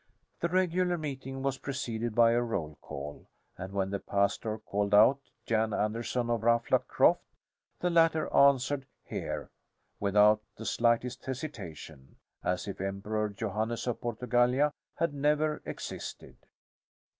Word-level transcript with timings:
The 0.39 0.49
regular 0.49 0.97
meeting 0.97 1.43
was 1.43 1.59
preceded 1.59 2.15
by 2.15 2.31
a 2.31 2.41
roll 2.41 2.75
call, 2.81 3.27
and 3.55 3.71
when 3.71 3.91
the 3.91 3.99
pastor 3.99 4.57
called 4.57 4.95
out 4.95 5.19
"Jan 5.45 5.73
Anderson 5.75 6.27
of 6.31 6.41
Ruffluck 6.41 6.87
Croft," 6.87 7.21
the 7.81 7.91
latter 7.91 8.27
answered 8.33 8.87
"here" 9.03 9.51
without 9.99 10.41
the 10.55 10.65
slightest 10.65 11.25
hesitation 11.25 12.15
as 12.43 12.67
if 12.67 12.81
Emperor 12.81 13.29
Johannes 13.29 13.85
of 13.85 14.01
Portugallia 14.01 14.73
had 14.95 15.13
never 15.13 15.61
existed. 15.67 16.35